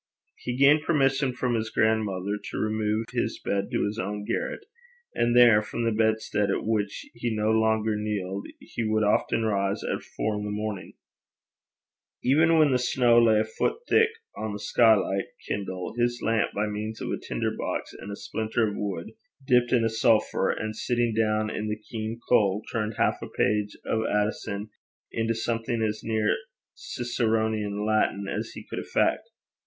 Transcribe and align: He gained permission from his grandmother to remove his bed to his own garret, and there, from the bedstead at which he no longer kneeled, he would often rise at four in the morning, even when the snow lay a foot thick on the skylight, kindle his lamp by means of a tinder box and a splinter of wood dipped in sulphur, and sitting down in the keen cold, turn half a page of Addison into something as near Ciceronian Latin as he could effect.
He 0.39 0.57
gained 0.57 0.81
permission 0.81 1.31
from 1.31 1.53
his 1.53 1.69
grandmother 1.69 2.39
to 2.49 2.57
remove 2.57 3.05
his 3.13 3.39
bed 3.39 3.69
to 3.71 3.85
his 3.85 3.99
own 3.99 4.25
garret, 4.25 4.61
and 5.13 5.37
there, 5.37 5.61
from 5.61 5.83
the 5.85 5.91
bedstead 5.91 6.49
at 6.49 6.65
which 6.65 7.05
he 7.13 7.35
no 7.35 7.51
longer 7.51 7.95
kneeled, 7.95 8.47
he 8.57 8.83
would 8.83 9.03
often 9.03 9.43
rise 9.45 9.83
at 9.83 10.01
four 10.01 10.39
in 10.39 10.43
the 10.43 10.49
morning, 10.49 10.93
even 12.23 12.57
when 12.57 12.71
the 12.71 12.79
snow 12.79 13.21
lay 13.21 13.41
a 13.41 13.45
foot 13.45 13.75
thick 13.87 14.09
on 14.35 14.53
the 14.53 14.57
skylight, 14.59 15.25
kindle 15.47 15.93
his 15.95 16.19
lamp 16.25 16.49
by 16.51 16.65
means 16.65 16.99
of 16.99 17.11
a 17.11 17.19
tinder 17.19 17.51
box 17.55 17.93
and 17.93 18.11
a 18.11 18.15
splinter 18.15 18.67
of 18.69 18.73
wood 18.75 19.11
dipped 19.45 19.71
in 19.71 19.87
sulphur, 19.87 20.49
and 20.49 20.75
sitting 20.75 21.13
down 21.13 21.51
in 21.51 21.69
the 21.69 21.77
keen 21.77 22.19
cold, 22.27 22.65
turn 22.71 22.91
half 22.93 23.21
a 23.21 23.29
page 23.29 23.77
of 23.85 24.03
Addison 24.07 24.71
into 25.11 25.35
something 25.35 25.83
as 25.83 26.01
near 26.03 26.35
Ciceronian 26.73 27.85
Latin 27.85 28.25
as 28.27 28.53
he 28.53 28.65
could 28.67 28.79
effect. 28.79 29.29